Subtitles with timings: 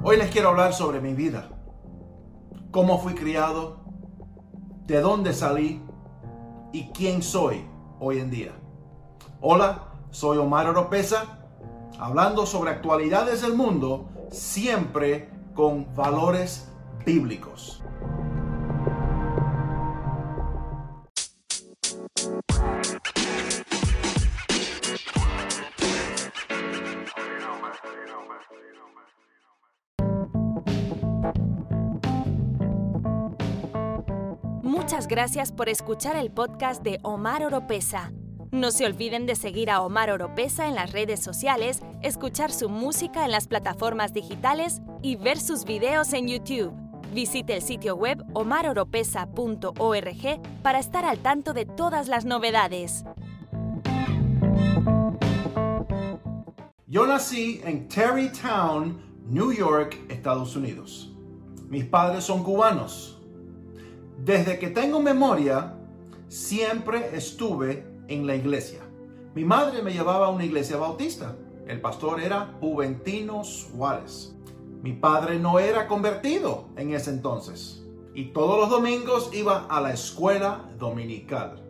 [0.00, 1.48] Hoy les quiero hablar sobre mi vida,
[2.70, 3.78] cómo fui criado,
[4.86, 5.82] de dónde salí
[6.72, 7.66] y quién soy
[7.98, 8.52] hoy en día.
[9.40, 11.40] Hola, soy Omar Oropesa,
[11.98, 16.70] hablando sobre actualidades del mundo, siempre con valores
[17.04, 17.82] bíblicos.
[35.06, 38.12] Gracias por escuchar el podcast de Omar Oropesa.
[38.50, 43.24] No se olviden de seguir a Omar Oropesa en las redes sociales, escuchar su música
[43.24, 46.72] en las plataformas digitales y ver sus videos en YouTube.
[47.12, 53.04] Visite el sitio web omaroropesa.org para estar al tanto de todas las novedades.
[56.86, 61.12] Yo nací en Terrytown, New York, Estados Unidos.
[61.68, 63.17] Mis padres son cubanos.
[64.28, 65.72] Desde que tengo memoria,
[66.28, 68.80] siempre estuve en la iglesia.
[69.34, 71.34] Mi madre me llevaba a una iglesia bautista.
[71.66, 74.36] El pastor era Juventino Suárez.
[74.82, 77.86] Mi padre no era convertido en ese entonces.
[78.12, 81.64] Y todos los domingos iba a la escuela dominical.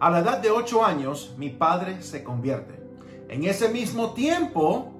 [0.00, 2.82] A la edad de 8 años, mi padre se convierte.
[3.28, 4.94] En ese mismo tiempo,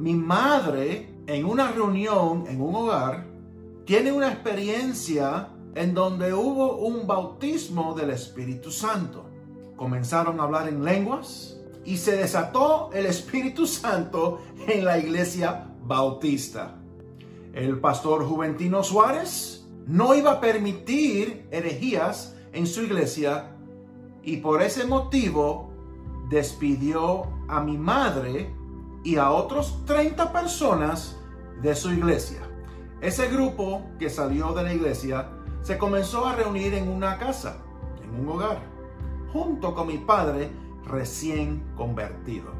[0.00, 3.28] mi madre, en una reunión en un hogar,
[3.84, 9.26] tiene una experiencia en donde hubo un bautismo del Espíritu Santo.
[9.76, 16.76] Comenzaron a hablar en lenguas y se desató el Espíritu Santo en la iglesia bautista.
[17.52, 23.50] El pastor Juventino Suárez no iba a permitir herejías en su iglesia
[24.22, 25.70] y por ese motivo
[26.30, 28.54] despidió a mi madre
[29.04, 31.16] y a otros 30 personas
[31.60, 32.40] de su iglesia.
[33.00, 35.28] Ese grupo que salió de la iglesia
[35.64, 37.56] se comenzó a reunir en una casa,
[38.02, 38.58] en un hogar,
[39.32, 40.52] junto con mi padre
[40.84, 42.52] recién convertido.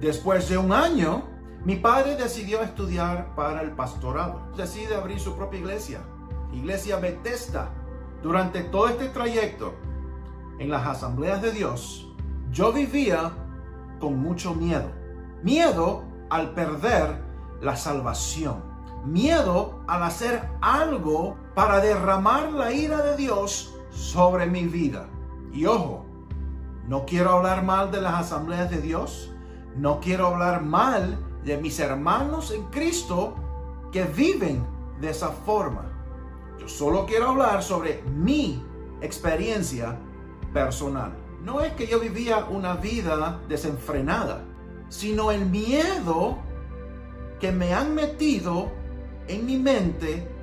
[0.00, 1.24] Después de un año,
[1.64, 4.52] mi padre decidió estudiar para el pastorado.
[4.54, 6.00] Decide abrir su propia iglesia,
[6.52, 7.70] Iglesia Bethesda.
[8.22, 9.72] Durante todo este trayecto
[10.58, 12.14] en las asambleas de Dios,
[12.52, 13.32] yo vivía
[13.98, 14.90] con mucho miedo.
[15.42, 17.22] Miedo al perder
[17.62, 18.76] la salvación
[19.06, 25.08] miedo al hacer algo para derramar la ira de Dios sobre mi vida.
[25.54, 26.04] Y ojo,
[26.86, 29.32] no quiero hablar mal de las asambleas de Dios,
[29.74, 33.36] no quiero hablar mal de mis hermanos en Cristo
[33.90, 34.66] que viven
[35.00, 35.90] de esa forma.
[36.60, 38.62] Yo solo quiero hablar sobre mi
[39.00, 39.96] experiencia
[40.52, 41.14] personal.
[41.42, 44.44] No es que yo vivía una vida desenfrenada,
[44.90, 46.36] sino el miedo
[47.40, 48.70] que me han metido
[49.26, 50.35] en mi mente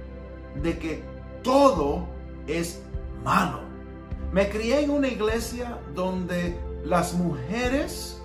[0.62, 1.04] de que
[1.42, 2.08] todo
[2.48, 2.82] es
[3.24, 3.62] malo.
[4.32, 8.22] Me crié en una iglesia donde las mujeres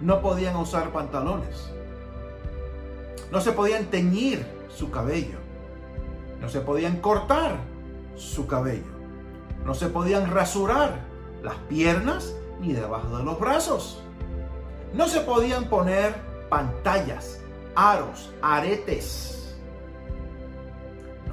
[0.00, 1.70] no podían usar pantalones.
[3.30, 5.38] No se podían teñir su cabello.
[6.40, 7.58] No se podían cortar
[8.16, 8.90] su cabello.
[9.64, 11.00] No se podían rasurar
[11.42, 14.02] las piernas ni debajo de los brazos.
[14.94, 16.14] No se podían poner
[16.48, 17.40] pantallas,
[17.76, 19.39] aros, aretes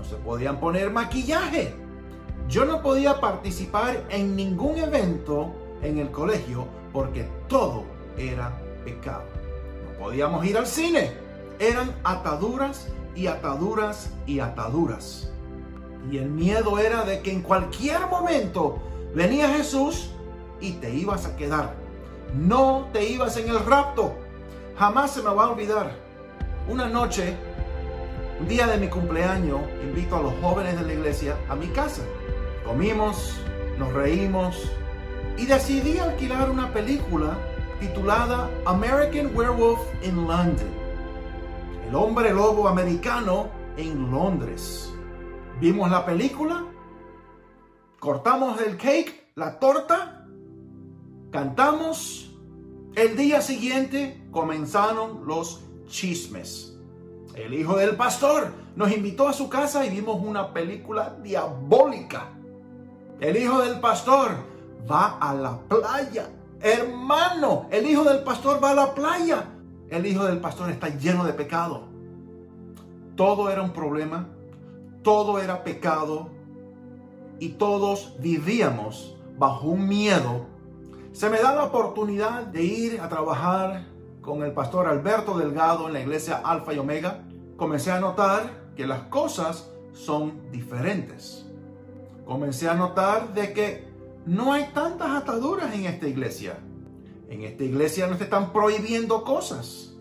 [0.04, 1.74] se podían poner maquillaje.
[2.48, 7.84] Yo no podía participar en ningún evento en el colegio porque todo
[8.18, 9.24] era pecado.
[9.86, 11.12] No podíamos ir al cine.
[11.60, 15.32] Eran ataduras y ataduras y ataduras.
[16.10, 18.80] Y el miedo era de que en cualquier momento
[19.14, 20.12] venía Jesús
[20.62, 21.74] y te ibas a quedar.
[22.36, 24.14] No te ibas en el rapto.
[24.78, 25.92] Jamás se me va a olvidar.
[26.70, 27.36] Una noche
[28.40, 32.04] un día de mi cumpleaños invito a los jóvenes de la iglesia a mi casa.
[32.66, 33.40] Comimos,
[33.80, 34.72] nos reímos
[35.38, 37.38] y decidí alquilar una película
[37.80, 40.68] titulada American Werewolf in London.
[41.88, 44.94] El hombre lobo americano en Londres.
[45.60, 46.64] Vimos la película,
[48.00, 50.28] cortamos el cake, la torta,
[51.32, 52.36] cantamos.
[52.96, 56.77] El día siguiente comenzaron los chismes
[57.38, 62.30] el hijo del pastor, nos invitó a su casa y vimos una película diabólica.
[63.20, 64.32] El hijo del pastor
[64.90, 66.30] va a la playa.
[66.60, 69.46] Hermano, el hijo del pastor va a la playa.
[69.90, 71.84] El hijo del pastor está lleno de pecado.
[73.16, 74.28] Todo era un problema,
[75.04, 76.30] todo era pecado
[77.40, 80.46] y todos vivíamos bajo un miedo.
[81.14, 83.86] Se me da la oportunidad de ir a trabajar
[84.28, 87.24] con el pastor Alberto Delgado en la iglesia Alfa y Omega
[87.56, 91.46] comencé a notar que las cosas son diferentes.
[92.26, 93.88] Comencé a notar de que
[94.26, 96.60] no hay tantas ataduras en esta iglesia.
[97.30, 99.96] En esta iglesia no te están prohibiendo cosas.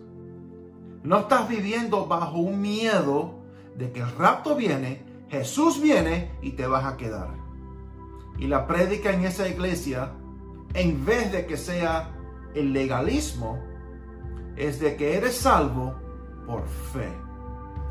[1.03, 3.35] No estás viviendo bajo un miedo
[3.77, 7.29] de que el rapto viene, Jesús viene y te vas a quedar.
[8.37, 10.11] Y la prédica en esa iglesia,
[10.73, 12.11] en vez de que sea
[12.55, 13.76] el legalismo,
[14.57, 15.93] es de que eres salvo
[16.45, 17.09] por fe.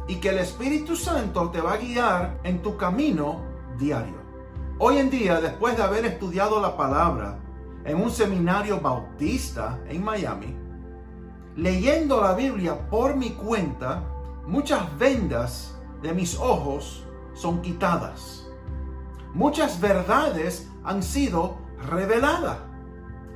[0.09, 3.43] Y que el Espíritu Santo te va a guiar en tu camino
[3.79, 4.17] diario.
[4.79, 7.39] Hoy en día, después de haber estudiado la palabra
[7.85, 10.55] en un seminario bautista en Miami,
[11.57, 14.03] leyendo la Biblia por mi cuenta,
[14.47, 17.05] muchas vendas de mis ojos
[17.35, 18.47] son quitadas.
[19.35, 21.59] Muchas verdades han sido
[21.91, 22.59] reveladas.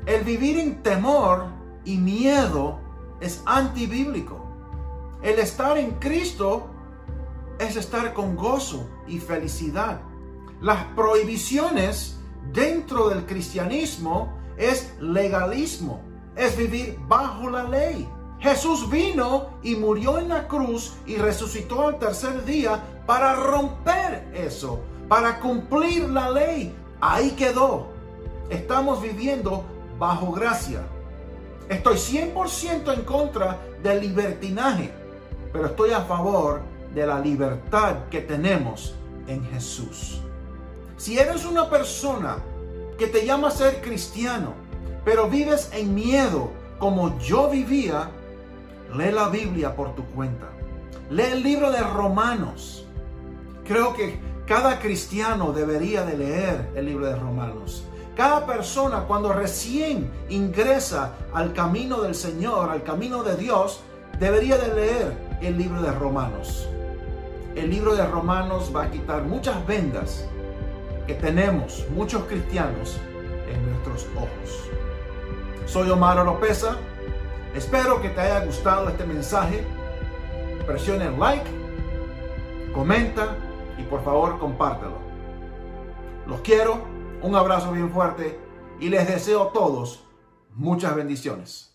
[0.06, 1.47] El vivir en temor
[1.85, 2.89] y miedo
[3.20, 4.46] es antibíblico.
[5.22, 6.67] El estar en Cristo
[7.58, 10.00] es estar con gozo y felicidad.
[10.61, 12.19] Las prohibiciones
[12.52, 16.02] dentro del cristianismo es legalismo,
[16.37, 18.08] es vivir bajo la ley.
[18.38, 24.81] Jesús vino y murió en la cruz y resucitó al tercer día para romper eso,
[25.08, 26.75] para cumplir la ley.
[27.02, 27.88] Ahí quedó.
[28.49, 29.64] Estamos viviendo
[29.99, 30.82] bajo gracia.
[31.70, 34.90] Estoy 100% en contra del libertinaje,
[35.52, 36.62] pero estoy a favor
[36.93, 38.96] de la libertad que tenemos
[39.28, 40.20] en Jesús.
[40.96, 42.38] Si eres una persona
[42.99, 44.52] que te llama a ser cristiano,
[45.05, 46.50] pero vives en miedo
[46.81, 48.11] como yo vivía,
[48.96, 50.49] lee la Biblia por tu cuenta.
[51.08, 52.84] Lee el libro de Romanos.
[53.64, 57.84] Creo que cada cristiano debería de leer el libro de Romanos.
[58.20, 63.81] Cada persona cuando recién ingresa al camino del Señor, al camino de Dios,
[64.19, 66.69] debería de leer el libro de Romanos.
[67.56, 70.26] El libro de Romanos va a quitar muchas vendas
[71.06, 72.99] que tenemos muchos cristianos
[73.50, 74.69] en nuestros ojos.
[75.64, 76.76] Soy Omar Oropesa
[77.55, 79.64] Espero que te haya gustado este mensaje.
[80.66, 81.50] Presione like,
[82.75, 83.34] comenta
[83.78, 84.99] y por favor compártelo.
[86.26, 86.89] Los quiero,
[87.22, 88.38] un abrazo bien fuerte
[88.81, 90.05] y les deseo a todos
[90.55, 91.67] muchas bendiciones.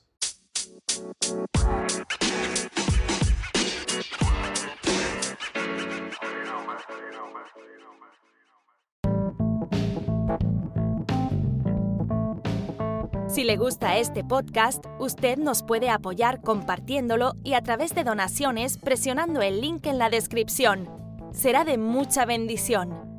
[13.28, 18.78] Si le gusta este podcast, usted nos puede apoyar compartiéndolo y a través de donaciones
[18.78, 20.88] presionando el link en la descripción.
[21.34, 23.15] Será de mucha bendición.